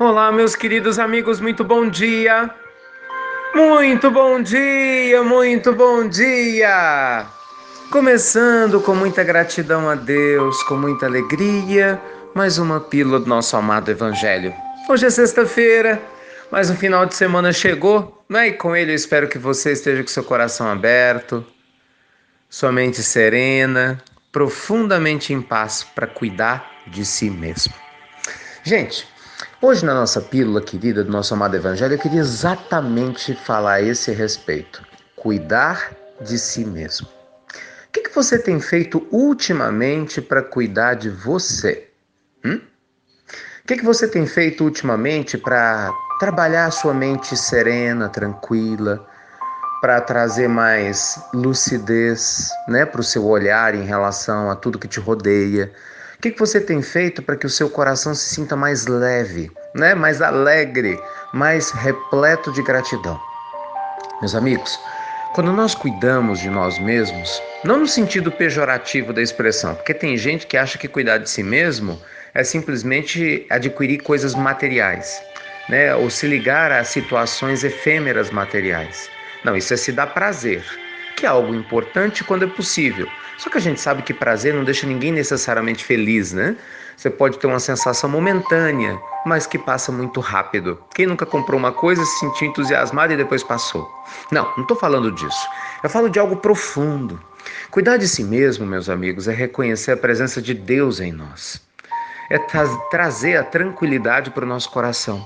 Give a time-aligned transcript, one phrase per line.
[0.00, 2.50] Olá, meus queridos amigos, muito bom dia.
[3.54, 7.26] Muito bom dia, muito bom dia.
[7.90, 12.00] Começando com muita gratidão a Deus, com muita alegria,
[12.34, 14.54] mais uma pílula do nosso amado Evangelho.
[14.88, 16.00] Hoje é sexta-feira,
[16.50, 18.48] mas o final de semana chegou, né?
[18.48, 21.44] E com ele eu espero que você esteja com seu coração aberto,
[22.48, 24.02] sua mente serena,
[24.32, 27.74] profundamente em paz para cuidar de si mesmo.
[28.64, 29.06] Gente,
[29.64, 34.10] Hoje, na nossa pílula querida do nosso amado Evangelho, eu queria exatamente falar a esse
[34.10, 34.82] respeito:
[35.14, 37.06] cuidar de si mesmo.
[37.06, 41.88] O que, que você tem feito ultimamente para cuidar de você?
[42.44, 42.60] Hum?
[43.62, 49.06] O que, que você tem feito ultimamente para trabalhar a sua mente serena, tranquila,
[49.80, 54.98] para trazer mais lucidez né, para o seu olhar em relação a tudo que te
[54.98, 55.72] rodeia?
[56.22, 59.92] Que, que você tem feito para que o seu coração se sinta mais leve, né?
[59.92, 60.96] mais alegre,
[61.34, 63.20] mais repleto de gratidão?
[64.20, 64.78] Meus amigos,
[65.34, 70.46] quando nós cuidamos de nós mesmos, não no sentido pejorativo da expressão, porque tem gente
[70.46, 72.00] que acha que cuidar de si mesmo
[72.34, 75.20] é simplesmente adquirir coisas materiais,
[75.68, 75.92] né?
[75.96, 79.10] ou se ligar a situações efêmeras materiais.
[79.44, 80.64] Não, isso é se dar prazer,
[81.22, 83.08] que é algo importante quando é possível
[83.42, 86.56] só que a gente sabe que prazer não deixa ninguém necessariamente feliz, né?
[86.96, 90.78] Você pode ter uma sensação momentânea, mas que passa muito rápido.
[90.94, 93.90] Quem nunca comprou uma coisa, se sentiu entusiasmado e depois passou?
[94.30, 95.48] Não, não estou falando disso.
[95.82, 97.20] Eu falo de algo profundo.
[97.68, 101.60] Cuidar de si mesmo, meus amigos, é reconhecer a presença de Deus em nós.
[102.30, 105.20] É tra trazer a tranquilidade para o nosso coração.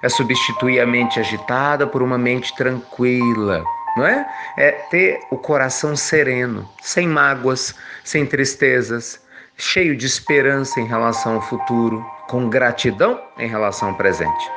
[0.00, 3.64] É substituir a mente agitada por uma mente tranquila
[3.96, 4.26] não é?
[4.56, 9.20] É ter o coração sereno, sem mágoas, sem tristezas,
[9.56, 14.50] cheio de esperança em relação ao futuro, com gratidão em relação ao presente.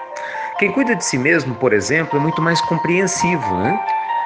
[0.58, 3.80] Quem cuida de si mesmo, por exemplo, é muito mais compreensivo, né?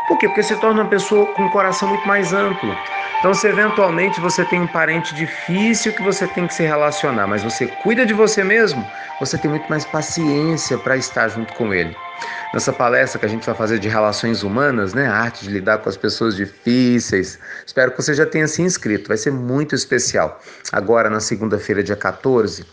[0.08, 0.28] Por quê?
[0.28, 2.76] Porque se torna uma pessoa com um coração muito mais amplo.
[3.20, 7.42] Então, se eventualmente você tem um parente difícil que você tem que se relacionar, mas
[7.42, 8.86] você cuida de você mesmo,
[9.20, 11.96] você tem muito mais paciência para estar junto com ele.
[12.54, 15.80] Nessa palestra que a gente vai fazer de relações humanas, né, a arte de lidar
[15.80, 20.40] com as pessoas difíceis, espero que você já tenha se inscrito, vai ser muito especial.
[20.72, 22.64] Agora, na segunda-feira, dia 14,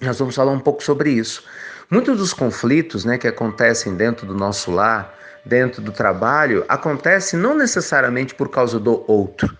[0.00, 1.44] nós vamos falar um pouco sobre isso.
[1.90, 7.54] Muitos dos conflitos né, que acontecem dentro do nosso lar, dentro do trabalho, acontecem não
[7.54, 9.54] necessariamente por causa do outro,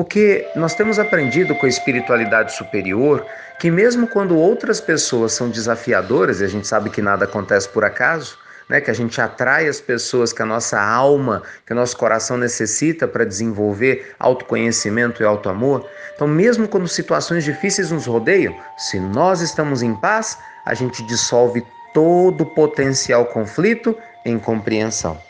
[0.00, 3.22] porque nós temos aprendido com a espiritualidade superior
[3.58, 7.84] que, mesmo quando outras pessoas são desafiadoras, e a gente sabe que nada acontece por
[7.84, 11.98] acaso, né, que a gente atrai as pessoas que a nossa alma, que o nosso
[11.98, 15.86] coração necessita para desenvolver autoconhecimento e autoamor.
[16.14, 21.62] Então, mesmo quando situações difíceis nos rodeiam, se nós estamos em paz, a gente dissolve
[21.92, 23.94] todo potencial conflito
[24.24, 25.20] em compreensão.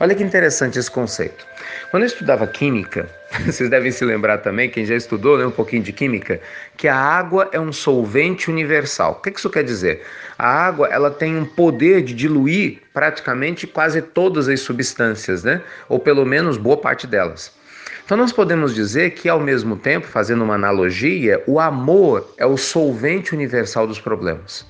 [0.00, 1.46] Olha que interessante esse conceito.
[1.92, 3.08] Quando eu estudava química,
[3.46, 6.40] vocês devem se lembrar também, quem já estudou né, um pouquinho de química,
[6.76, 9.12] que a água é um solvente universal.
[9.12, 10.02] O que isso quer dizer?
[10.36, 15.62] A água ela tem um poder de diluir praticamente quase todas as substâncias, né?
[15.88, 17.52] ou pelo menos boa parte delas.
[18.04, 22.56] Então nós podemos dizer que, ao mesmo tempo, fazendo uma analogia, o amor é o
[22.56, 24.66] solvente universal dos problemas.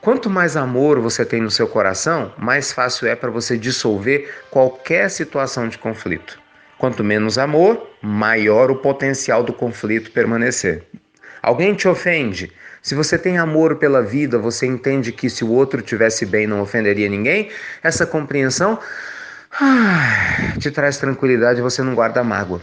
[0.00, 5.10] Quanto mais amor você tem no seu coração, mais fácil é para você dissolver qualquer
[5.10, 6.38] situação de conflito.
[6.78, 10.84] Quanto menos amor, maior o potencial do conflito permanecer.
[11.42, 12.52] Alguém te ofende?
[12.80, 16.60] Se você tem amor pela vida, você entende que se o outro tivesse bem não
[16.60, 17.50] ofenderia ninguém,
[17.82, 18.78] essa compreensão
[19.60, 22.60] ah, te traz tranquilidade, você não guarda mágoa.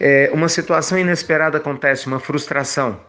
[0.00, 3.00] É, uma situação inesperada acontece, uma frustração.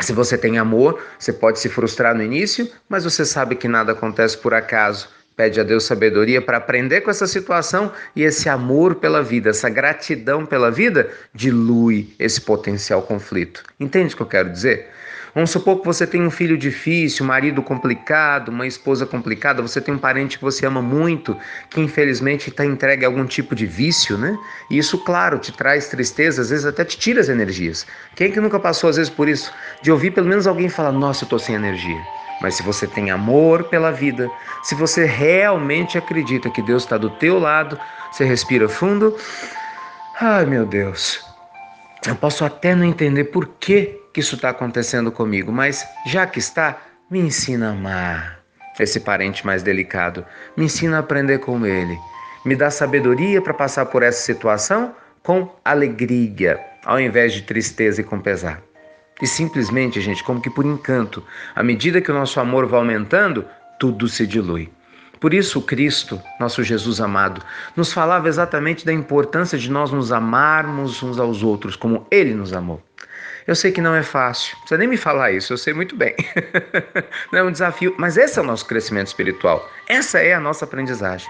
[0.00, 3.92] Se você tem amor, você pode se frustrar no início, mas você sabe que nada
[3.92, 5.08] acontece por acaso.
[5.38, 9.68] Pede a Deus sabedoria para aprender com essa situação e esse amor pela vida, essa
[9.68, 13.62] gratidão pela vida, dilui esse potencial conflito.
[13.78, 14.88] Entende o que eu quero dizer?
[15.32, 19.80] Vamos supor que você tem um filho difícil, um marido complicado, uma esposa complicada, você
[19.80, 21.36] tem um parente que você ama muito,
[21.70, 24.36] que infelizmente está entregue a algum tipo de vício, né?
[24.68, 27.86] E isso, claro, te traz tristeza, às vezes até te tira as energias.
[28.16, 29.52] Quem é que nunca passou, às vezes, por isso?
[29.82, 32.17] De ouvir pelo menos alguém falar: Nossa, eu estou sem energia.
[32.40, 34.30] Mas se você tem amor pela vida,
[34.62, 37.78] se você realmente acredita que Deus está do teu lado,
[38.12, 39.16] você respira fundo.
[40.20, 41.24] Ai, meu Deus.
[42.06, 46.38] Eu posso até não entender por que que isso está acontecendo comigo, mas já que
[46.38, 46.78] está,
[47.10, 48.40] me ensina a amar
[48.78, 50.24] esse parente mais delicado,
[50.56, 51.98] me ensina a aprender com ele,
[52.44, 58.04] me dá sabedoria para passar por essa situação com alegria, ao invés de tristeza e
[58.04, 58.62] com pesar.
[59.20, 61.22] E simplesmente, gente, como que por encanto,
[61.54, 63.44] à medida que o nosso amor vai aumentando,
[63.78, 64.70] tudo se dilui.
[65.20, 67.42] Por isso, Cristo, nosso Jesus amado,
[67.74, 72.52] nos falava exatamente da importância de nós nos amarmos uns aos outros como Ele nos
[72.52, 72.80] amou.
[73.48, 75.96] Eu sei que não é fácil, não precisa nem me falar isso, eu sei muito
[75.96, 76.14] bem.
[77.32, 80.66] não é um desafio, mas esse é o nosso crescimento espiritual, essa é a nossa
[80.66, 81.26] aprendizagem.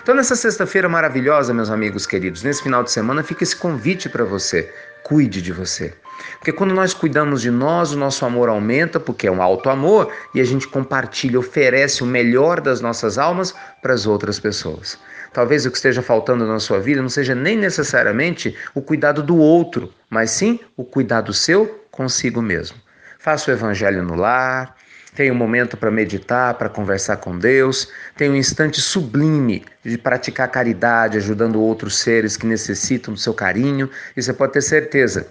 [0.00, 4.22] Então, nessa sexta-feira maravilhosa, meus amigos queridos, nesse final de semana, fica esse convite para
[4.22, 4.72] você:
[5.02, 5.92] cuide de você.
[6.38, 10.12] Porque quando nós cuidamos de nós, o nosso amor aumenta, porque é um alto amor,
[10.32, 13.52] e a gente compartilha, oferece o melhor das nossas almas
[13.82, 14.96] para as outras pessoas.
[15.36, 19.36] Talvez o que esteja faltando na sua vida não seja nem necessariamente o cuidado do
[19.36, 22.78] outro, mas sim o cuidado seu consigo mesmo.
[23.18, 24.74] Faça o evangelho no lar,
[25.14, 30.50] tenha um momento para meditar, para conversar com Deus, tenha um instante sublime de praticar
[30.50, 35.26] caridade, ajudando outros seres que necessitam do seu carinho, e você pode ter certeza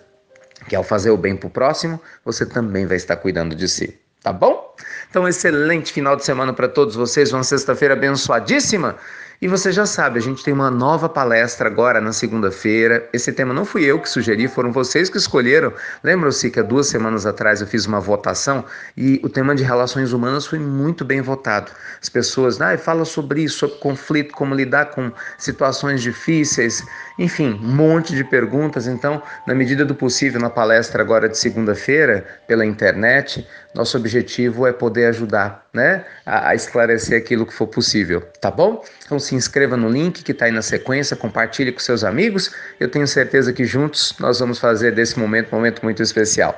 [0.70, 4.00] que ao fazer o bem para o próximo, você também vai estar cuidando de si.
[4.22, 4.76] Tá bom?
[5.10, 8.98] Então, excelente final de semana para todos vocês, uma sexta-feira abençoadíssima.
[9.42, 13.08] E você já sabe, a gente tem uma nova palestra agora na segunda-feira.
[13.12, 15.74] Esse tema não fui eu que sugeri, foram vocês que escolheram.
[16.02, 18.64] Lembram-se que há duas semanas atrás eu fiz uma votação
[18.96, 21.72] e o tema de relações humanas foi muito bem votado.
[22.02, 26.84] As pessoas, ah, fala sobre isso, sobre conflito, como lidar com situações difíceis,
[27.20, 28.88] enfim, um monte de perguntas.
[28.88, 34.72] Então, na medida do possível, na palestra agora de segunda-feira, pela internet, nosso objetivo é
[34.72, 38.84] poder ajudar, né, a, a esclarecer aquilo que for possível, tá bom?
[39.06, 42.56] Então se inscreva no link que está aí na sequência, compartilhe com seus amigos.
[42.80, 46.58] Eu tenho certeza que juntos nós vamos fazer desse momento um momento muito especial.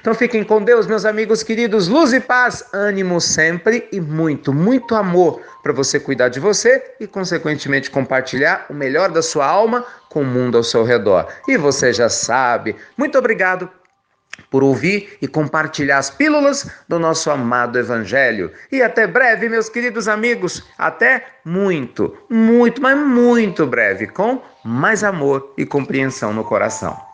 [0.00, 1.86] Então fiquem com Deus, meus amigos queridos.
[1.86, 7.06] Luz e paz, ânimo sempre e muito, muito amor para você cuidar de você e,
[7.06, 11.28] consequentemente, compartilhar o melhor da sua alma com o mundo ao seu redor.
[11.48, 12.76] E você já sabe.
[12.96, 13.70] Muito obrigado
[14.50, 18.50] por ouvir e compartilhar as pílulas do nosso amado Evangelho.
[18.70, 20.62] E até breve, meus queridos amigos.
[20.78, 27.05] Até muito, muito, mas muito breve, com mais amor e compreensão no coração.